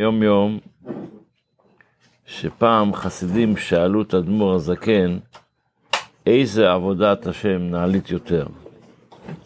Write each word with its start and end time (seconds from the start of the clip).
יום 0.00 0.22
יום, 0.22 0.58
שפעם 2.26 2.94
חסידים 2.94 3.56
שאלו 3.56 4.02
את 4.02 4.14
אדמו"ר 4.14 4.54
הזקן, 4.54 5.18
איזה 6.26 6.70
עבודת 6.70 7.26
השם 7.26 7.62
נעלית 7.70 8.10
יותר? 8.10 8.46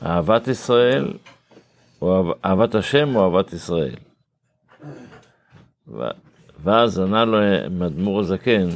אהבת 0.03 0.49
ישראל, 0.49 1.13
או 2.03 2.35
אהבת 2.45 2.75
השם 2.75 3.17
או 3.17 3.25
אהבת 3.25 3.53
ישראל? 3.53 3.95
ואז 6.59 6.99
ענה 6.99 7.25
לו 7.25 7.39
אדמו"ר 7.87 8.21
הזקן, 8.21 8.69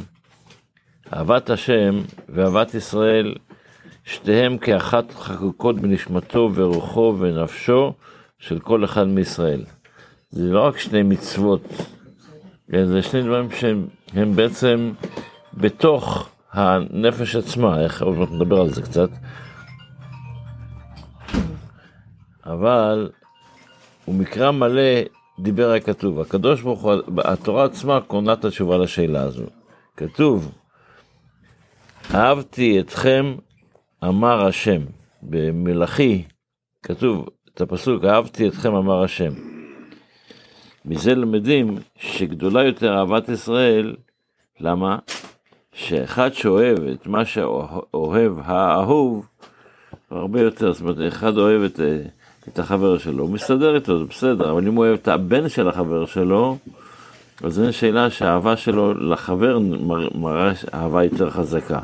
אהבת 1.13 1.49
השם 1.49 2.01
ואהבת 2.29 2.73
ישראל, 2.73 3.35
שתיהם 4.05 4.57
כאחת 4.57 5.11
חקוקות 5.11 5.75
בנשמתו 5.75 6.51
ורוחו 6.53 7.15
ונפשו 7.19 7.93
של 8.39 8.59
כל 8.59 8.85
אחד 8.85 9.03
מישראל. 9.03 9.63
זה 10.29 10.43
לא 10.43 10.65
רק 10.65 10.77
שני 10.77 11.03
מצוות, 11.03 11.61
זה 12.83 13.01
שני 13.01 13.21
דברים 13.23 13.51
שהם 13.51 14.35
בעצם 14.35 14.91
בתוך 15.53 16.29
הנפש 16.51 17.35
עצמה, 17.35 17.81
איך 17.81 18.01
עוד 18.01 18.17
מעט 18.17 18.29
נדבר 18.31 18.61
על 18.61 18.69
זה 18.69 18.81
קצת. 18.81 19.09
אבל 22.45 23.09
הוא 24.05 24.15
מקרא 24.15 24.51
מלא 24.51 25.01
דיבר 25.39 25.71
הכתוב. 25.71 26.19
הקדוש 26.19 26.61
ברוך 26.61 26.81
הוא, 26.81 26.93
התורה 27.23 27.65
עצמה 27.65 28.01
קונה 28.01 28.33
את 28.33 28.45
התשובה 28.45 28.77
לשאלה 28.77 29.21
הזו. 29.21 29.45
כתוב, 29.97 30.51
אהבתי 32.13 32.79
אתכם, 32.79 33.35
אמר 34.03 34.45
השם. 34.45 34.81
במלאכי 35.23 36.23
כתוב 36.83 37.29
את 37.53 37.61
הפסוק, 37.61 38.03
אהבתי 38.05 38.47
אתכם, 38.47 38.75
אמר 38.75 39.03
השם. 39.03 39.33
מזה 40.87 41.15
למדים 41.15 41.77
שגדולה 41.95 42.63
יותר 42.63 42.97
אהבת 42.97 43.29
ישראל, 43.29 43.95
למה? 44.59 44.97
שאחד 45.73 46.33
שאוהב 46.33 46.77
את 46.79 47.07
מה 47.07 47.25
שאוהב 47.25 48.33
האהוב, 48.43 49.25
הרבה 50.11 50.41
יותר, 50.41 50.73
זאת 50.73 50.81
אומרת, 50.81 50.97
אחד 51.07 51.37
אוהב 51.37 51.61
את, 51.61 51.79
את 52.47 52.59
החבר 52.59 52.97
שלו, 52.97 53.23
הוא 53.23 53.33
מסתדר 53.33 53.75
איתו, 53.75 53.99
זה 53.99 54.05
בסדר, 54.05 54.51
אבל 54.51 54.67
אם 54.67 54.75
הוא 54.75 54.85
אוהב 54.85 54.97
את 55.01 55.07
הבן 55.07 55.49
של 55.49 55.69
החבר 55.69 56.05
שלו, 56.05 56.57
אז 57.43 57.53
זו 57.53 57.73
שאלה 57.73 58.09
שהאהבה 58.09 58.57
שלו 58.57 58.93
לחבר 58.93 59.59
מראה 60.15 60.51
אהבה 60.73 61.03
יותר 61.03 61.29
חזקה. 61.29 61.79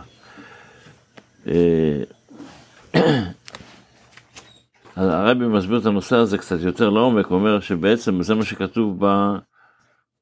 הרבי 4.95 5.47
מסביר 5.47 5.77
את 5.77 5.85
הנושא 5.85 6.15
הזה 6.15 6.37
קצת 6.37 6.61
יותר 6.61 6.89
לעומק, 6.89 7.25
הוא 7.25 7.37
אומר 7.37 7.59
שבעצם 7.59 8.23
זה 8.23 8.35
מה 8.35 8.45
שכתוב 8.45 9.05
ב, 9.05 9.35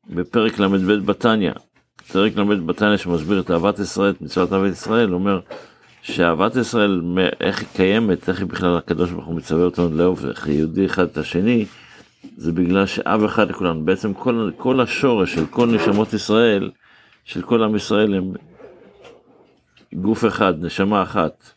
בפרק 0.10 0.60
ל"ב 0.60 1.06
בתניא. 1.06 1.52
פרק 2.12 2.38
ל"ב 2.38 2.54
בתניא 2.54 2.98
שמסביר 2.98 3.40
את 3.40 3.52
אהבת 3.52 3.80
ישראל, 3.80 4.12
את 4.12 4.22
מצוות 4.22 4.54
אהבת 4.54 4.72
ישראל, 4.72 5.14
אומר 5.14 5.40
שאהבת 6.02 6.56
ישראל, 6.56 7.02
איך 7.40 7.60
היא 7.60 7.68
קיימת, 7.76 8.30
איך 8.30 8.40
היא 8.40 8.48
בכלל 8.48 8.78
הקדוש 8.78 9.12
ברוך 9.12 9.26
הוא 9.26 9.36
מצווה 9.36 9.64
אותנו 9.64 9.90
לאהוב 9.98 10.26
יהודי 10.48 10.86
אחד 10.86 11.04
את 11.04 11.18
השני, 11.18 11.66
זה 12.38 12.52
בגלל 12.52 12.86
שאב 12.86 13.24
אחד 13.24 13.50
לכולנו. 13.50 13.86
בעצם 13.86 14.14
כל, 14.14 14.52
כל 14.58 14.82
השורש 14.82 15.34
של 15.34 15.46
כל 15.46 15.68
נשמות 15.68 16.14
ישראל, 16.14 16.72
של 17.26 17.42
כל 17.42 17.64
עם 17.64 17.76
ישראל 17.76 18.14
הם 18.14 18.34
גוף 19.94 20.26
אחד, 20.26 20.54
נשמה 20.66 21.04
אחת. 21.04 21.54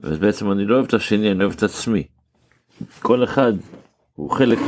ובעצם 0.00 0.52
אני 0.52 0.64
לא 0.64 0.74
אוהב 0.74 0.86
את 0.86 0.94
השני, 0.94 1.30
אני 1.30 1.44
אוהב 1.44 1.52
את 1.52 1.62
עצמי. 1.62 2.02
כל 3.02 3.24
אחד 3.24 3.52
הוא 4.14 4.30
חלק 4.30 4.58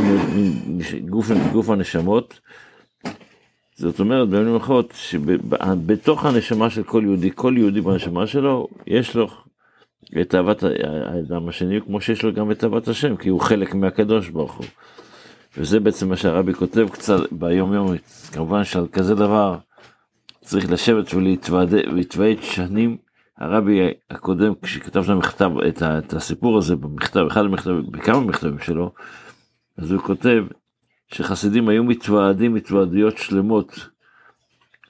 מגוף 1.50 1.70
הנשמות. 1.70 2.40
זאת 3.76 4.00
אומרת, 4.00 4.28
במילים 4.28 4.56
אחרות, 4.56 4.92
שבתוך 4.94 6.24
הנשמה 6.24 6.70
של 6.70 6.82
כל 6.82 7.02
יהודי, 7.04 7.30
כל 7.34 7.54
יהודי 7.56 7.80
בנשמה 7.80 8.26
שלו, 8.26 8.68
יש 8.86 9.16
לו 9.16 9.28
את 10.20 10.34
אהבת 10.34 10.62
האדם 10.62 11.48
השני, 11.48 11.80
כמו 11.80 12.00
שיש 12.00 12.22
לו 12.22 12.32
גם 12.32 12.50
את 12.50 12.64
אהבת 12.64 12.88
השם, 12.88 13.16
כי 13.16 13.28
הוא 13.28 13.40
חלק 13.40 13.74
מהקדוש 13.74 14.28
ברוך 14.28 14.52
הוא. 14.52 14.66
וזה 15.56 15.80
בעצם 15.80 16.08
מה 16.08 16.16
שהרבי 16.16 16.54
כותב 16.54 16.88
קצת 16.92 17.32
ביום 17.32 17.74
יום, 17.74 17.94
כמובן 18.32 18.64
שעל 18.64 18.86
כזה 18.92 19.14
דבר 19.14 19.56
צריך 20.44 20.70
לשבת 20.70 21.14
ולהתוועד 21.14 22.42
שנים. 22.42 22.96
הרבי 23.40 23.80
הקודם, 24.10 24.52
כשכתב 24.62 25.02
שם 25.02 25.18
מכתב, 25.18 25.50
את, 25.68 25.82
את 25.82 26.12
הסיפור 26.12 26.58
הזה 26.58 26.76
במכתב, 26.76 27.26
אחד 27.30 27.40
המכתבים, 27.40 27.90
בכמה 27.90 28.20
מכתבים 28.20 28.58
שלו, 28.58 28.92
אז 29.76 29.92
הוא 29.92 30.02
כותב 30.02 30.44
שחסידים 31.14 31.68
היו 31.68 31.84
מתוועדים 31.84 32.56
התוועדויות 32.56 33.18
שלמות 33.18 33.88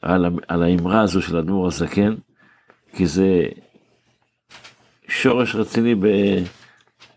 על, 0.02 0.26
על 0.48 0.62
האמרה 0.62 1.00
הזו 1.00 1.22
של 1.22 1.36
אדמו"ר 1.36 1.66
הזקן, 1.66 2.14
כי 2.96 3.06
זה 3.06 3.42
שורש 5.08 5.54
רציני 5.54 5.94
ב, 5.94 6.06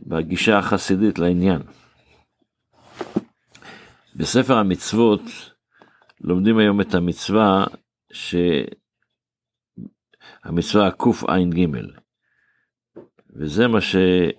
בגישה 0.02 0.58
החסידית 0.58 1.20
לעניין. 1.20 1.62
בספר 4.16 4.58
המצוות 4.58 5.22
לומדים 6.22 6.58
היום 6.58 6.82
את 6.82 6.96
המצווה 6.96 7.66
שהמצווה 10.44 10.92
קע"ג, 10.92 11.68
וזה 13.36 13.68
מה 13.68 13.82
שיש 13.82 14.34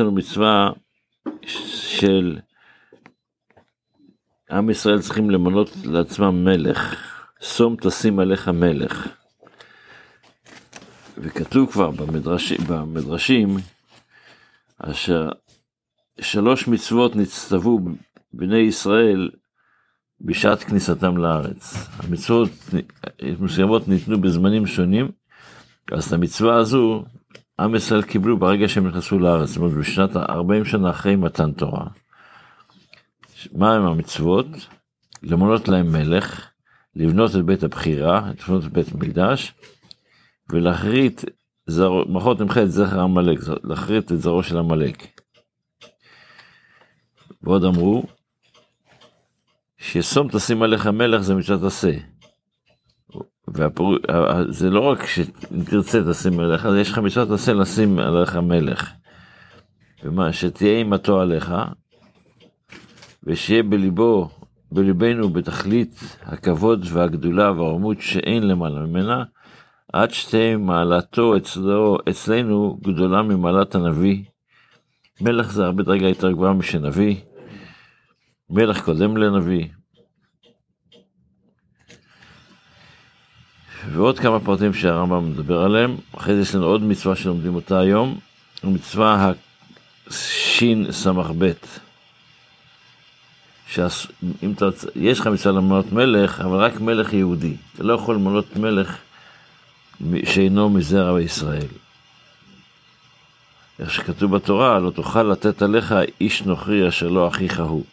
לנו 0.00 0.12
מצווה 0.12 0.70
של 1.46 2.38
עם 4.50 4.70
ישראל 4.70 5.00
צריכים 5.00 5.30
למנות 5.30 5.70
לעצמם 5.84 6.44
מלך, 6.44 6.96
שום 7.40 7.76
תשים 7.76 8.18
עליך 8.18 8.48
מלך. 8.48 9.08
וכתוב 11.18 11.72
כבר 11.72 11.90
במדרש, 11.90 12.52
במדרשים, 12.52 13.56
אשר 14.78 15.28
שלוש 16.20 16.68
מצוות 16.68 17.16
נצטוו 17.16 17.80
בני 18.32 18.58
ישראל 18.58 19.30
בשעת 20.20 20.62
כניסתם 20.62 21.16
לארץ. 21.16 21.88
המצוות 21.98 22.50
מסוימות 23.40 23.88
ניתנו 23.88 24.20
בזמנים 24.20 24.66
שונים, 24.66 25.08
אז 25.92 26.06
את 26.06 26.12
המצווה 26.12 26.56
הזו 26.56 27.04
עם 27.60 27.74
ישראל 27.74 28.02
קיבלו 28.02 28.38
ברגע 28.38 28.68
שהם 28.68 28.86
נכנסו 28.86 29.18
לארץ, 29.18 29.48
זאת 29.48 29.56
אומרת 29.56 29.72
בשנת 29.72 30.16
40 30.16 30.64
שנה 30.64 30.90
אחרי 30.90 31.16
מתן 31.16 31.52
תורה. 31.52 31.86
מה 33.52 33.74
הם 33.74 33.86
המצוות? 33.86 34.46
למנות 35.22 35.68
להם 35.68 35.92
מלך, 35.92 36.48
לבנות 36.96 37.36
את 37.36 37.44
בית 37.44 37.62
הבחירה, 37.62 38.30
לבנות 38.40 38.64
את 38.64 38.72
בית 38.72 38.92
המקדש, 38.92 39.54
ולהכרית, 40.50 41.24
מחות 42.06 42.40
נמחה 42.40 42.62
את 42.62 42.70
זכר 42.70 43.00
עמלק, 43.00 43.38
להכרית 43.64 44.12
את 44.12 44.20
זרעו 44.20 44.42
של 44.42 44.58
עמלק. 44.58 45.06
ועוד 47.42 47.64
אמרו, 47.64 48.04
ששום 49.80 50.28
תשים 50.28 50.62
עליך 50.62 50.86
מלך 50.86 51.20
זה 51.20 51.34
מצוות 51.34 51.62
עשה. 51.62 51.92
זה 54.48 54.70
לא 54.70 54.80
רק 54.80 55.06
שאם 55.06 55.64
תרצה 55.64 56.00
תשים 56.10 56.40
עליך, 56.40 56.68
יש 56.78 56.90
לך 56.90 56.98
מצוות 56.98 57.30
עשה 57.30 57.52
לשים 57.52 57.98
עליך 57.98 58.36
מלך. 58.36 58.90
ומה, 60.04 60.32
שתהיה 60.32 60.78
אימתו 60.78 61.20
עליך, 61.20 61.54
ושיהיה 63.24 63.62
בליבו, 63.62 64.28
בליבנו 64.72 65.28
בתכלית 65.28 66.16
הכבוד 66.22 66.86
והגדולה 66.90 67.52
והרמות 67.52 68.00
שאין 68.00 68.48
למעלה 68.48 68.80
ממנה, 68.80 69.24
עד 69.92 70.10
שתהיה 70.10 70.56
מעלתו 70.56 71.36
אצלו, 71.36 71.98
אצלנו 72.10 72.78
גדולה 72.82 73.22
ממעלת 73.22 73.74
הנביא. 73.74 74.24
מלך 75.20 75.52
זה 75.52 75.64
הרבה 75.64 75.82
דרגה 75.82 76.08
יותר 76.08 76.32
גבוהה 76.32 76.52
משנביא. 76.52 77.16
מלך 78.50 78.84
קודם 78.84 79.16
לנביא. 79.16 79.66
ועוד 83.92 84.18
כמה 84.18 84.40
פרטים 84.40 84.74
שהרמב"ם 84.74 85.30
מדבר 85.30 85.62
עליהם. 85.62 85.96
אחרי 86.16 86.34
זה 86.34 86.40
יש 86.42 86.54
לנו 86.54 86.66
עוד 86.66 86.82
מצווה 86.82 87.16
שלומדים 87.16 87.54
אותה 87.54 87.80
היום, 87.80 88.18
מצווה 88.64 89.32
השס"ב. 90.06 91.52
שאם 93.66 94.52
אתה, 94.56 94.66
יש 94.96 95.20
לך 95.20 95.26
מצווה 95.26 95.54
למנות 95.54 95.92
מלך, 95.92 96.40
אבל 96.40 96.56
רק 96.56 96.80
מלך 96.80 97.12
יהודי. 97.12 97.56
אתה 97.74 97.82
לא 97.82 97.92
יכול 97.92 98.14
למנות 98.14 98.56
מלך 98.56 98.96
שאינו 100.24 100.70
מזרע 100.70 101.14
בישראל. 101.14 101.66
איך 103.78 103.90
שכתוב 103.90 104.36
בתורה, 104.36 104.78
לא 104.78 104.90
תוכל 104.90 105.22
לתת 105.22 105.62
עליך 105.62 105.94
איש 106.20 106.42
נוכרי 106.42 106.88
אשר 106.88 107.08
לא 107.08 107.28
אחיך 107.28 107.60
הוא. 107.60 107.84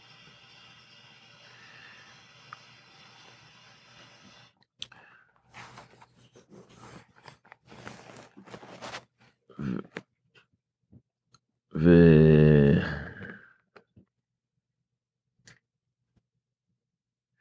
ו... 11.79 11.89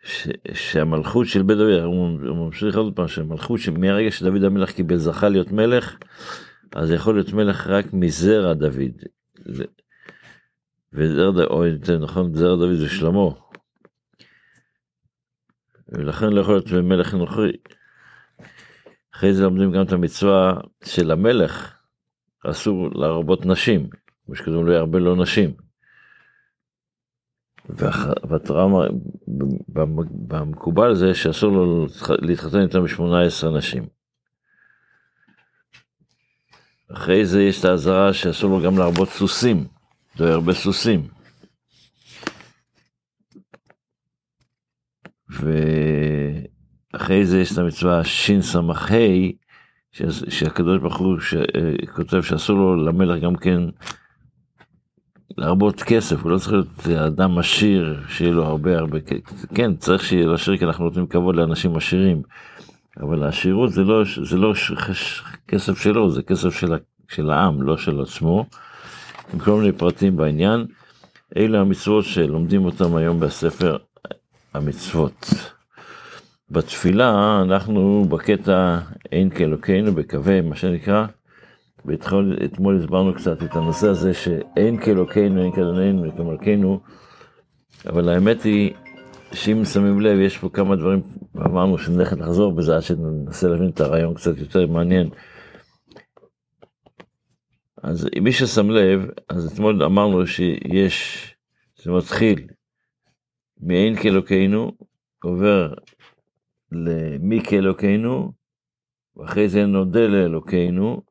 ש, 0.03 0.29
שהמלכות 0.53 1.27
של 1.27 1.43
בית 1.43 1.59
דוד, 1.59 1.83
הוא 1.83 2.37
ממשיך 2.37 2.77
עוד 2.77 2.97
פעם, 2.97 3.09
שהמלכות 3.09 3.61
שמהרגע 3.61 4.11
שדוד 4.11 4.45
המלך 4.45 4.73
קיבל 4.73 4.97
זכה 4.97 5.29
להיות 5.29 5.53
מלך, 5.53 5.97
אז 6.75 6.91
יכול 6.91 7.15
להיות 7.15 7.33
מלך 7.33 7.67
רק 7.67 7.93
מזרע 7.93 8.55
דוד. 8.55 9.03
וזרע, 10.93 11.45
או 11.45 11.65
יותר 11.65 11.99
נכון, 11.99 12.35
זרע 12.35 12.57
דוד 12.57 12.75
זה 12.75 12.89
שלמה. 12.89 13.31
ולכן 15.89 16.27
לא 16.27 16.41
יכול 16.41 16.55
להיות 16.55 16.73
מלך 16.73 17.15
נוכרי. 17.15 17.53
אחרי 19.15 19.35
זה 19.35 19.43
לומדים 19.43 19.73
גם 19.73 19.83
את 19.83 19.93
המצווה 19.93 20.53
של 20.85 21.11
המלך, 21.11 21.77
אסור 22.45 22.91
להרבות 22.95 23.47
נשים, 23.47 23.91
כמו 24.27 24.35
שכתוב 24.35 24.67
לא 24.67 24.73
ירבה 24.73 24.99
לו 24.99 25.17
נשים. 25.17 25.55
והתורה 28.29 28.87
במקובל 30.29 30.95
זה 30.95 31.15
שאסור 31.15 31.53
לו 31.53 31.87
להתחתן 32.23 32.61
יותר 32.61 32.81
מ-18 32.81 33.49
נשים. 33.59 33.87
אחרי 36.93 37.27
זה 37.27 37.43
יש 37.43 37.61
את 37.61 37.65
האזהרה 37.65 38.15
שאסור 38.15 38.51
לו 38.51 38.65
גם 38.65 38.79
להרבות 38.79 39.09
סוסים, 39.09 39.67
לא 40.21 40.27
ירבה 40.27 40.53
סוסים. 40.53 41.09
ואחרי 46.93 47.27
זה 47.27 47.39
יש 47.41 47.53
את 47.53 47.59
המצווה 47.59 48.05
שס"ה, 48.05 48.61
שהקדוש 50.29 50.81
ברוך 50.81 50.97
הוא 50.97 51.19
כותב 51.95 52.23
שאסור 52.23 52.57
לו 52.57 52.77
למלך 52.77 53.23
גם 53.23 53.37
כן 53.37 53.61
להרבות 55.39 55.83
כסף, 55.83 56.23
הוא 56.23 56.31
לא 56.31 56.39
צריך 56.39 56.53
להיות 56.53 56.89
אדם 57.07 57.39
עשיר, 57.39 58.01
שיהיה 58.09 58.33
לו 58.33 58.45
הרבה 58.45 58.79
הרבה, 58.79 58.99
כן, 59.55 59.77
צריך 59.77 60.05
שיהיה 60.05 60.27
לו 60.27 60.35
עשיר 60.35 60.57
כי 60.57 60.65
אנחנו 60.65 60.85
נותנים 60.85 61.07
כבוד 61.07 61.37
לאנשים 61.37 61.77
עשירים, 61.77 62.23
אבל 63.01 63.23
העשירות 63.23 63.73
זה 63.73 63.83
לא, 63.83 64.03
זה 64.25 64.37
לא 64.37 64.55
כסף 65.49 65.79
שלו, 65.79 66.11
זה 66.11 66.23
כסף 66.23 66.59
של, 66.61 66.75
של 67.09 67.31
העם, 67.31 67.63
לא 67.63 67.77
של 67.77 68.01
עצמו, 68.01 68.47
עם 69.35 69.39
כל 69.39 69.61
מיני 69.61 69.73
פרטים 69.73 70.17
בעניין. 70.17 70.67
אלה 71.37 71.61
המצוות 71.61 72.05
שלומדים 72.05 72.65
אותם 72.65 72.97
היום 72.97 73.21
בספר 73.21 73.77
המצוות. 74.55 75.35
בתפילה 76.51 77.41
אנחנו 77.43 78.07
בקטע 78.09 78.79
אין 79.13 79.31
כאלוקינו 79.31 79.93
בקווה, 79.93 80.41
מה 80.41 80.57
שנקרא, 80.57 81.07
ואתמול 81.87 82.77
הסברנו 82.79 83.15
קצת 83.15 83.43
את 83.43 83.57
הנושא 83.57 83.89
הזה 83.89 84.15
שאין 84.15 84.81
כאלוקינו, 84.81 85.43
אין 85.43 85.53
כאדוננו, 85.53 86.17
כמלכנו, 86.17 86.81
אבל 87.87 88.09
האמת 88.09 88.43
היא 88.43 88.73
שאם 89.33 89.65
שמים 89.65 90.01
לב, 90.01 90.21
יש 90.21 90.39
פה 90.39 90.49
כמה 90.49 90.77
דברים, 90.77 91.03
אמרנו 91.37 91.79
שנלך 91.79 92.13
לחזור 92.13 92.53
בזה 92.53 92.77
עד 92.77 92.83
שננסה 92.83 93.49
להבין 93.49 93.69
את 93.69 93.81
הרעיון 93.81 94.15
קצת 94.15 94.39
יותר 94.39 94.67
מעניין. 94.67 95.11
אז 97.83 98.09
מי 98.23 98.33
ששם 98.33 98.71
לב, 98.71 99.11
אז 99.29 99.53
אתמול 99.53 99.83
אמרנו 99.83 100.27
שיש, 100.27 101.27
זה 101.83 101.93
מתחיל 101.93 102.47
מאין 103.61 103.97
כאלוקינו, 103.97 104.73
עובר 105.25 105.75
למי 106.73 107.41
כאלוקינו, 107.45 108.33
ואחרי 109.17 109.49
זה 109.49 109.67
נודה 109.67 110.07
לאלוקינו, 110.07 111.03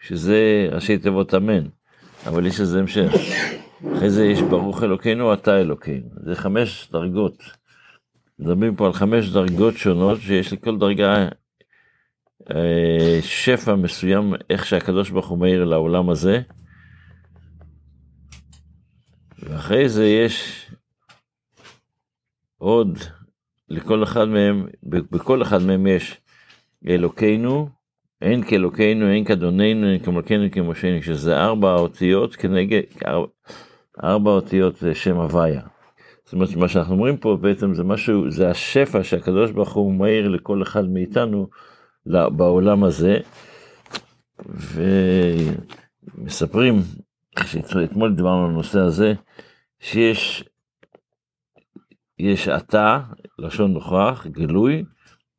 שזה 0.00 0.68
ראשי 0.72 0.98
תיבות 0.98 1.34
אמן, 1.34 1.66
אבל 2.26 2.46
יש 2.46 2.60
לזה 2.60 2.78
המשך. 2.78 3.12
אחרי 3.96 4.10
זה 4.10 4.26
יש 4.26 4.42
ברוך 4.42 4.82
אלוקינו, 4.82 5.32
אתה 5.34 5.60
אלוקינו. 5.60 6.08
זה 6.24 6.34
חמש 6.34 6.88
דרגות. 6.92 7.42
מדברים 8.38 8.76
פה 8.76 8.86
על 8.86 8.92
חמש 8.92 9.28
דרגות 9.28 9.76
שונות, 9.76 10.20
שיש 10.20 10.52
לכל 10.52 10.78
דרגה 10.78 11.28
אה, 12.50 13.18
שפע 13.22 13.74
מסוים, 13.74 14.34
איך 14.50 14.66
שהקדוש 14.66 15.10
ברוך 15.10 15.28
הוא 15.28 15.38
מאיר 15.38 15.64
לעולם 15.64 16.10
הזה. 16.10 16.40
ואחרי 19.38 19.88
זה 19.88 20.06
יש 20.06 20.66
עוד, 22.58 22.98
לכל 23.68 24.02
אחד 24.02 24.24
מהם, 24.24 24.66
בכל 24.82 25.42
אחד 25.42 25.62
מהם 25.62 25.86
יש 25.86 26.20
אלוקינו, 26.88 27.68
אין 28.22 28.42
כאלוקינו, 28.42 29.10
אין 29.10 29.24
כאדוננו, 29.24 29.86
אין 29.86 29.98
כמלכנו, 29.98 30.42
אין 30.84 31.02
שזה 31.02 31.36
ארבע 31.36 31.74
אותיות 31.74 32.36
כנגד, 32.36 32.80
ארבע, 33.06 33.26
ארבע 34.04 34.30
אותיות 34.30 34.76
זה 34.76 34.94
שם 34.94 35.16
הוויה. 35.16 35.62
זאת 36.24 36.32
אומרת, 36.32 36.56
מה 36.56 36.68
שאנחנו 36.68 36.94
אומרים 36.94 37.16
פה 37.16 37.38
בעצם 37.40 37.74
זה 37.74 37.84
משהו, 37.84 38.30
זה 38.30 38.50
השפע 38.50 39.04
שהקדוש 39.04 39.50
ברוך 39.50 39.72
הוא 39.72 39.94
מאיר 39.94 40.28
לכל 40.28 40.62
אחד 40.62 40.88
מאיתנו 40.88 41.48
בעולם 42.06 42.84
הזה. 42.84 43.18
ומספרים, 46.16 46.74
אתמול 47.84 48.14
דיברנו 48.14 48.44
על 48.44 48.50
הנושא 48.50 48.78
הזה, 48.78 49.14
שיש 49.80 50.44
יש 52.18 52.48
אתה, 52.48 53.00
לשון 53.38 53.72
נוכח, 53.72 54.26
גלוי, 54.26 54.84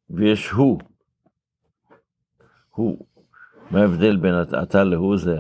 ויש 0.10 0.50
הוא, 0.50 0.80
הוא. 2.78 3.06
מה 3.72 3.80
ההבדל 3.82 4.18
בין 4.18 4.34
אתה 4.64 4.84
להוא 4.84 5.18
זה, 5.18 5.38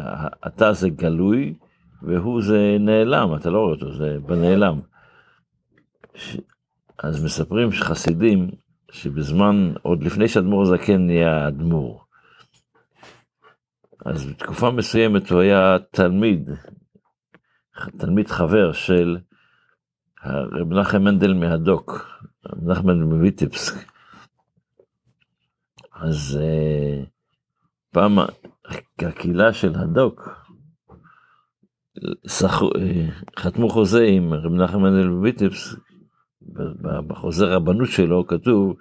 אתה 0.47 0.73
זה 0.73 0.89
גלוי, 0.89 1.53
והוא 2.01 2.41
זה 2.41 2.77
נעלם, 2.79 3.35
אתה 3.35 3.49
לא 3.49 3.59
רואה 3.59 3.71
אותו, 3.71 3.93
זה 3.93 4.17
בנעלם. 4.25 4.79
ש... 6.15 6.37
אז 7.03 7.23
מספרים 7.23 7.71
שחסידים, 7.71 8.49
שבזמן, 8.91 9.73
עוד 9.81 10.03
לפני 10.03 10.27
שאדמו"ר 10.27 10.65
זקן 10.65 11.05
נהיה 11.05 11.47
אדמו"ר, 11.47 12.03
אז 14.05 14.25
בתקופה 14.25 14.71
מסוימת 14.71 15.29
הוא 15.29 15.39
היה 15.39 15.77
תלמיד, 15.91 16.49
תלמיד 17.97 18.27
חבר 18.27 18.71
של 18.71 19.17
רב 20.25 20.67
מנחם 20.67 21.03
מנדל 21.03 21.33
מהדוק, 21.33 22.19
רב 22.45 22.85
מנדל 22.85 23.03
מוויטבסק. 23.03 23.75
אז 25.93 26.39
uh, 26.41 27.16
פעם 27.97 28.19
הקהילה 28.99 29.53
של 29.53 29.73
הדוק, 29.75 30.29
שח... 32.27 32.61
אה, 32.61 33.07
חתמו 33.39 33.69
חוזה 33.69 34.03
עם 34.03 34.33
רב 34.33 34.51
מנחם 34.51 34.81
מנדל 34.81 35.09
בביטפס, 35.09 35.75
בחוזה 37.07 37.45
רבנות 37.45 37.87
שלו 37.87 38.27
כתוב 38.27 38.73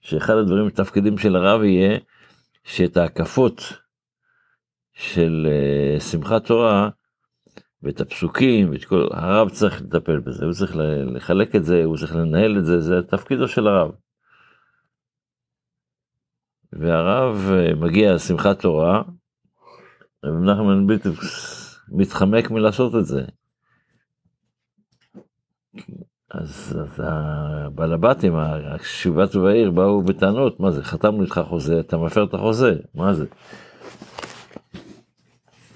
שאחד 0.00 0.34
הדברים, 0.34 0.66
התפקידים 0.66 1.18
של 1.18 1.36
הרב 1.36 1.62
יהיה 1.62 1.98
שאת 2.64 2.96
ההקפות 2.96 3.62
של 4.92 5.46
uh, 5.46 6.00
שמחת 6.00 6.46
תורה 6.46 6.88
ואת 7.82 8.00
הפסוקים 8.00 8.70
ואת 8.70 8.84
כל, 8.84 9.08
הרב 9.10 9.48
צריך 9.48 9.82
לטפל 9.82 10.18
בזה, 10.20 10.44
הוא 10.44 10.52
צריך 10.52 10.76
לחלק 11.14 11.56
את 11.56 11.64
זה, 11.64 11.84
הוא 11.84 11.96
צריך 11.96 12.16
לנהל 12.16 12.58
את 12.58 12.64
זה, 12.64 12.80
זה 12.80 13.02
תפקידו 13.02 13.48
של 13.48 13.66
הרב. 13.66 13.90
והרב 16.78 17.50
אה, 17.52 17.74
מגיע 17.74 18.18
שמחת 18.18 18.60
תורה, 18.60 19.02
ומנחם 20.24 20.86
בדיוק 20.86 21.18
מתחמק 21.88 22.50
מלעשות 22.50 22.94
את 22.94 23.06
זה. 23.06 23.24
אז, 26.30 26.76
אז 26.82 27.02
הבעל 27.04 27.92
הבתים, 27.92 28.34
השיבת 28.36 29.36
ובעיר, 29.36 29.70
באו 29.70 30.02
בטענות, 30.02 30.60
מה 30.60 30.70
זה, 30.70 30.84
חתמנו 30.84 31.22
איתך 31.22 31.40
חוזה, 31.48 31.80
אתה 31.80 31.96
מפר 31.96 32.24
את 32.24 32.34
החוזה, 32.34 32.76
מה 32.94 33.14
זה? 33.14 33.26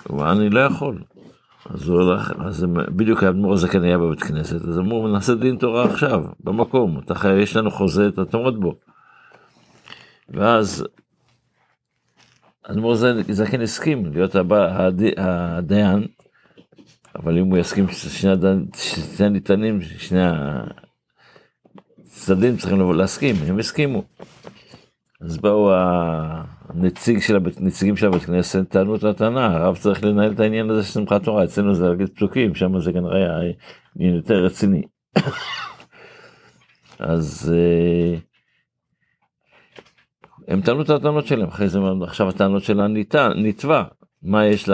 הוא 0.08 0.20
אמר, 0.20 0.32
אני 0.32 0.50
לא 0.50 0.60
יכול. 0.60 1.02
אז 1.70 1.88
הוא 1.88 2.00
הולך, 2.00 2.32
אז 2.38 2.66
בדיוק 2.96 3.22
האדמו"ר 3.22 3.52
הזקן 3.52 3.82
היה 3.82 3.98
בבית 3.98 4.22
כנסת, 4.22 4.68
אז 4.68 4.78
אמרו, 4.78 5.08
נעשה 5.08 5.34
דין 5.34 5.56
תורה 5.56 5.84
עכשיו, 5.84 6.24
במקום, 6.40 6.98
אתה 6.98 7.14
חייב, 7.14 7.38
יש 7.38 7.56
לנו 7.56 7.70
חוזה, 7.70 8.08
אתה 8.08 8.24
תעמוד 8.24 8.60
בו. 8.60 8.74
ואז 10.28 10.84
אדמו"ר 12.62 12.94
זקן 13.28 13.60
הסכים 13.60 14.06
להיות 14.12 14.34
הבא, 14.34 14.82
הד, 14.82 15.02
הדיין, 15.16 16.06
אבל 17.14 17.38
אם 17.38 17.46
הוא 17.46 17.58
יסכים 17.58 17.88
ששני 17.88 18.30
הניתנים, 19.18 19.80
שני 19.82 20.20
הצדדים 22.06 22.56
צריכים 22.56 22.92
להסכים, 22.92 23.36
הם 23.46 23.58
הסכימו. 23.58 24.02
אז 25.20 25.38
באו 25.38 25.72
הנציג 25.72 27.20
של 27.20 27.36
הבית, 27.36 27.60
נציגים 27.60 27.96
של 27.96 28.06
הבית 28.06 28.22
כנסת, 28.22 28.64
טענו 28.68 28.96
את 28.96 29.04
הטענה, 29.04 29.46
הרב 29.46 29.76
צריך 29.76 30.04
לנהל 30.04 30.32
את 30.32 30.40
העניין 30.40 30.70
הזה 30.70 30.82
של 30.82 30.92
שמחת 30.92 31.24
תורה, 31.24 31.44
אצלנו 31.44 31.74
זה 31.74 31.88
להגיד 31.88 32.08
פסוקים, 32.08 32.54
שם 32.54 32.80
זה 32.80 32.92
כנראה 32.92 33.40
עניין 33.96 34.14
יותר 34.14 34.44
רציני. 34.44 34.82
אז 36.98 37.52
uh, 37.54 38.27
הם 40.48 40.60
טענו 40.60 40.82
את 40.82 40.90
הטענות 40.90 41.26
שלהם, 41.26 41.48
אחרי 41.48 41.68
זה 41.68 41.78
עכשיו 42.02 42.28
הטענות 42.28 42.62
שלה 42.62 42.86
נתבע, 43.36 43.84
מה 44.22 44.46
יש 44.46 44.68
ל, 44.68 44.72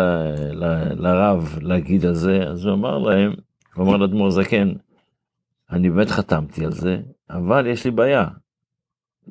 ל, 0.52 0.64
לרב 0.96 1.58
להגיד 1.62 2.06
על 2.06 2.14
זה? 2.14 2.42
אז 2.42 2.64
הוא 2.64 2.74
אמר 2.74 2.98
להם, 2.98 3.32
הוא 3.74 3.86
אמר 3.86 3.96
לאדמו"ר 3.96 4.30
זקן, 4.30 4.72
אני 5.70 5.90
באמת 5.90 6.10
חתמתי 6.10 6.64
על 6.64 6.72
זה, 6.72 6.98
אבל 7.30 7.66
יש 7.66 7.84
לי 7.84 7.90
בעיה. 7.90 8.26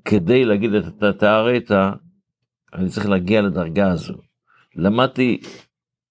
כדי 0.05 0.45
להגיד 0.45 0.73
את 0.73 1.03
התארטה, 1.03 1.91
אני 2.73 2.89
צריך 2.89 3.09
להגיע 3.09 3.41
לדרגה 3.41 3.91
הזו. 3.91 4.13
למדתי, 4.75 5.41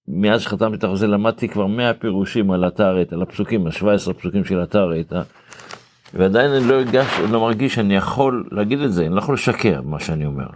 מאז 0.08 0.40
שחתמתי 0.40 0.76
את 0.76 0.84
החוזה, 0.84 1.06
למדתי 1.06 1.48
כבר 1.48 1.66
100 1.66 1.94
פירושים 1.94 2.50
על 2.50 2.64
התארטה, 2.64 3.14
על 3.14 3.22
הפסוקים, 3.22 3.66
ה-17 3.66 4.12
פסוקים 4.12 4.44
של 4.44 4.60
התארטה, 4.60 5.22
ועדיין 6.14 6.50
אני 6.50 6.68
לא, 6.68 6.80
הגש, 6.80 7.18
לא 7.30 7.40
מרגיש 7.40 7.74
שאני 7.74 7.96
יכול 7.96 8.48
להגיד 8.52 8.80
את 8.80 8.92
זה, 8.92 9.06
אני 9.06 9.14
לא 9.14 9.18
יכול 9.18 9.34
לשקר 9.34 9.82
מה 9.82 10.00
שאני 10.00 10.26
אומר. 10.26 10.46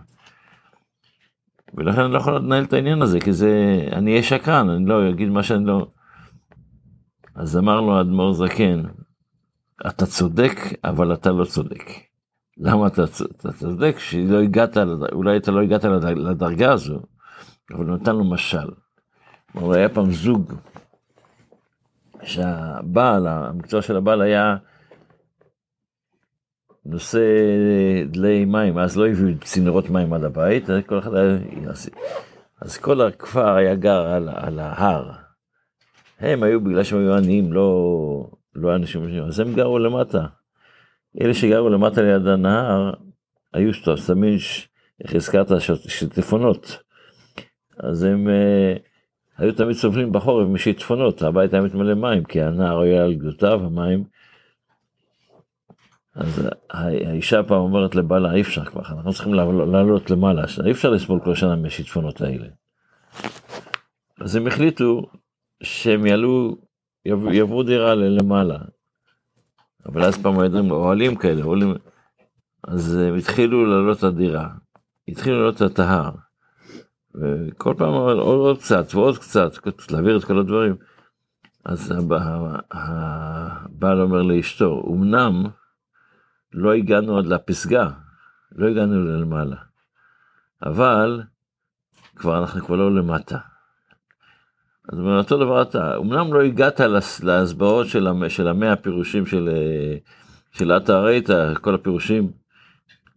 ולכן 1.75 2.01
אני 2.01 2.13
לא 2.13 2.19
יכול 2.19 2.37
לנהל 2.37 2.65
את 2.65 2.73
העניין 2.73 3.03
הזה, 3.03 3.21
כי 3.21 3.33
זה, 3.33 3.81
אני 3.93 4.11
אהיה 4.11 4.23
שקרן, 4.23 4.71
אני 4.71 4.87
לא 4.87 5.11
אגיד 5.11 5.29
מה 5.29 5.43
שאני 5.43 5.67
לא... 5.67 5.87
אז 7.35 7.57
אמר 7.57 7.81
לו 7.81 8.01
אדמו"ר 8.01 8.33
זקן, 8.33 8.83
אתה 9.87 10.07
צודק, 10.07 10.61
אבל 10.85 11.15
אתה 11.15 11.31
לא 11.31 11.45
צודק. 11.45 11.85
למה 12.59 12.87
אתה, 12.87 13.05
אתה 13.41 13.53
צודק? 13.53 13.97
שלא 13.99 14.43
הגעת, 14.43 14.77
אולי 15.13 15.37
אתה 15.37 15.51
לא 15.51 15.63
הגעת 15.63 15.85
לדרגה 16.17 16.73
הזו, 16.73 17.01
אבל 17.75 17.85
נתן 17.85 18.17
לו 18.17 18.25
משל. 18.25 18.69
הוא 19.53 19.75
היה 19.75 19.89
פעם 19.89 20.11
זוג, 20.11 20.53
שהבעל, 22.23 23.27
המקצוע 23.27 23.83
של 23.83 23.97
הבעל 23.97 24.21
היה 24.21 24.57
נושא 26.89 27.21
דלי 28.11 28.45
מים, 28.45 28.79
אז 28.79 28.97
לא 28.97 29.09
הביאו 29.09 29.39
צינורות 29.45 29.91
מים 29.91 30.13
עד 30.13 30.25
הבית, 30.25 30.65
כל 30.87 30.99
אחד 30.99 31.15
היה... 31.15 31.39
אז 32.61 32.79
כל 32.79 33.01
הכפר 33.01 33.55
היה 33.55 33.75
גר 33.75 34.07
על, 34.07 34.29
על 34.35 34.59
ההר. 34.59 35.11
הם 36.21 36.43
היו, 36.43 36.61
בגלל 36.61 36.83
שהם 36.83 36.99
היו 36.99 37.15
עניים, 37.15 37.53
לא, 37.53 38.31
לא 38.55 38.77
אנשים, 38.77 39.25
אז 39.27 39.41
הם 39.41 39.55
גרו 39.55 39.79
למטה. 39.79 40.27
אלה 41.21 41.35
שגרו 41.35 41.69
למטה 41.69 42.03
ליד 42.03 42.27
הנהר, 42.27 42.93
היו 43.55 43.75
שמים, 43.75 44.39
איך 45.05 45.15
הזכרת, 45.15 45.49
שיטפונות. 45.89 46.79
אז 47.79 48.03
הם 48.03 48.27
uh, 48.27 48.79
היו 49.39 49.53
תמיד 49.53 49.77
סובלים 49.77 50.13
בחורף 50.13 50.49
משיטפונות, 50.49 51.23
הבית 51.23 51.55
היה 51.55 51.63
מתמלא 51.63 51.95
מים, 51.95 52.25
כי 52.25 52.43
הנהר 52.43 52.81
היה 52.81 53.05
על 53.05 53.15
גדותיו, 53.15 53.61
המים. 53.65 54.05
אז 56.17 56.49
האישה 56.71 57.43
פעם 57.43 57.59
אומרת 57.59 57.95
לבעלה, 57.95 58.35
אי 58.35 58.41
אפשר 58.41 58.65
כבר, 58.65 58.83
אנחנו 58.89 59.13
צריכים 59.13 59.35
לעלות 59.35 60.11
למעלה, 60.11 60.45
אי 60.67 60.71
אפשר 60.71 60.91
לסבול 60.91 61.21
כל 61.25 61.35
שנה 61.35 61.57
מהשיטפונות 61.57 62.21
האלה. 62.21 62.47
אז 64.21 64.37
הם 64.37 64.47
החליטו 64.47 65.03
שהם 65.63 66.07
יעלו, 66.07 66.57
יעברו 67.05 67.63
דירה 67.63 67.95
למעלה. 67.95 68.59
אבל 69.87 70.05
אז 70.05 70.23
פעם 70.23 70.39
היו 70.39 70.71
אוהלים 70.71 71.17
כאלה, 71.17 71.43
אוהלים, 71.43 71.75
אז 72.69 72.97
הם 72.97 73.15
התחילו 73.15 73.67
לעלות 73.67 73.99
את 73.99 74.05
הדירה, 74.05 74.49
התחילו 75.09 75.37
לעלות 75.37 75.63
את 75.63 75.79
ההר. 75.79 76.11
וכל 77.15 77.75
פעם 77.79 77.95
עוד, 77.95 78.19
עוד 78.19 78.59
קצת 78.59 78.95
ועוד 78.95 79.19
קצת, 79.19 79.51
להעביר 79.91 80.17
את 80.17 80.25
כל 80.25 80.39
הדברים. 80.39 80.77
אז 81.65 81.95
הבעל 82.71 84.01
אומר 84.01 84.23
לאשתו, 84.23 84.83
אמנם 84.93 85.45
לא 86.53 86.73
הגענו 86.73 87.19
עד 87.19 87.27
לפסגה, 87.27 87.89
לא 88.53 88.69
הגענו 88.69 89.05
למעלה, 89.05 89.57
אבל 90.63 91.23
כבר 92.17 92.39
אנחנו 92.39 92.61
כבר 92.61 92.77
לא 92.77 92.95
למטה. 92.95 93.39
אז 94.93 94.99
אותו 94.99 95.37
דבר 95.37 95.63
אתה, 95.63 95.97
אמנם 95.97 96.35
לא 96.35 96.43
הגעת 96.43 96.81
להסברות 97.23 97.87
של, 97.87 98.09
של 98.29 98.49
המאה 98.49 98.73
הפירושים 98.73 99.27
של, 99.27 99.49
של 100.53 100.73
אתה 100.73 101.01
ראית, 101.01 101.29
כל 101.61 101.75
הפירושים, 101.75 102.31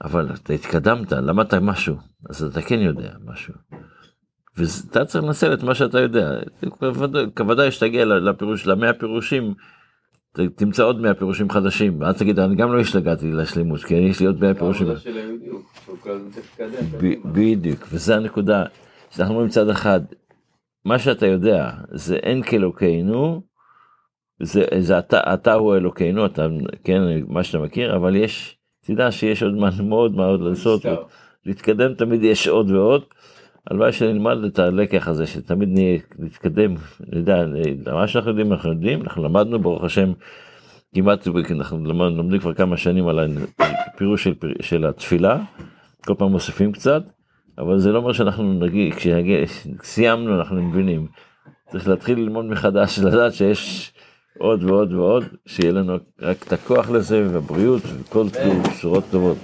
אבל 0.03 0.33
אתה 0.33 0.53
התקדמת, 0.53 1.11
למדת 1.11 1.53
משהו, 1.53 1.97
אז 2.29 2.43
אתה 2.43 2.61
כן 2.61 2.79
יודע 2.79 3.13
משהו. 3.25 3.53
ואתה 4.57 5.05
צריך 5.05 5.23
לנצל 5.23 5.53
את 5.53 5.63
מה 5.63 5.75
שאתה 5.75 5.99
יודע. 5.99 6.31
כוודאי 7.35 7.71
שתגיע 7.71 8.05
לפירוש, 8.05 8.67
למאה 8.67 8.93
פירושים, 8.93 9.53
תמצא 10.31 10.83
עוד 10.83 11.01
מאה 11.01 11.13
פירושים 11.13 11.49
חדשים, 11.49 12.01
ואז 12.01 12.17
תגיד, 12.17 12.39
אני 12.39 12.55
גם 12.55 12.73
לא 12.73 12.79
השתגעתי 12.79 13.31
לשלימות, 13.31 13.83
כי 13.83 13.93
יש 13.93 14.19
לי 14.19 14.25
עוד 14.25 14.41
מאה 14.41 14.53
פירושים. 14.53 14.87
בדיוק, 17.25 17.87
וזו 17.91 18.13
הנקודה, 18.13 18.63
שאנחנו 19.09 19.33
אומרים 19.33 19.47
מצד 19.47 19.69
אחד, 19.69 20.01
מה 20.85 20.99
שאתה 20.99 21.27
יודע 21.27 21.71
זה 21.91 22.15
אין 22.15 22.43
כאלוקינו, 22.43 23.41
זה, 24.41 24.65
זה 24.79 24.99
אתה, 24.99 25.33
אתה 25.33 25.53
הוא 25.53 25.75
אלוקינו, 25.75 26.25
אתה, 26.25 26.47
כן, 26.83 27.01
מה 27.27 27.43
שאתה 27.43 27.57
מכיר, 27.57 27.95
אבל 27.95 28.15
יש, 28.15 28.57
תדע 28.85 29.11
שיש 29.11 29.43
עוד 29.43 29.53
מה 29.53 29.69
מאוד 29.83 30.15
מאוד 30.15 30.41
לעשות, 30.41 30.81
להתקדם 31.45 31.93
תמיד 31.93 32.23
יש 32.23 32.47
עוד 32.47 32.71
ועוד. 32.71 33.03
הלוואי 33.69 33.91
שנלמד 33.91 34.43
את 34.43 34.59
הלקח 34.59 35.07
הזה, 35.07 35.27
שתמיד 35.27 35.69
נתקדם, 36.19 36.75
נדע, 37.13 37.45
מה 37.93 38.07
שאנחנו 38.07 38.29
יודעים, 38.29 38.53
אנחנו 38.53 38.69
יודעים, 38.71 39.01
אנחנו 39.01 39.23
למדנו, 39.23 39.59
ברוך 39.59 39.83
השם, 39.83 40.11
כמעט, 40.95 41.27
אנחנו 41.51 41.85
לומדים 41.85 42.39
כבר 42.39 42.53
כמה 42.53 42.77
שנים 42.77 43.07
על 43.07 43.37
הפירוש 43.59 44.23
של, 44.23 44.33
של 44.61 44.85
התפילה, 44.85 45.37
כל 46.05 46.13
פעם 46.17 46.31
מוסיפים 46.31 46.71
קצת, 46.71 47.03
אבל 47.57 47.79
זה 47.79 47.91
לא 47.91 47.97
אומר 47.97 48.13
שאנחנו 48.13 48.53
נגיד, 48.53 48.93
כשסיימנו 48.95 50.39
אנחנו 50.39 50.63
מבינים. 50.63 51.07
צריך 51.71 51.87
להתחיל 51.87 52.19
ללמוד 52.19 52.45
מחדש, 52.45 52.99
לדעת 52.99 53.33
שיש 53.33 53.93
עוד 54.37 54.63
ועוד 54.63 54.93
ועוד, 54.93 55.23
שיהיה 55.45 55.71
לנו 55.71 55.97
רק 56.21 56.43
את 56.47 56.53
הכוח 56.53 56.89
לזה, 56.89 57.27
והבריאות, 57.33 57.81
וכל 57.85 58.25
בשורות 58.69 59.03
טובות. 59.11 59.37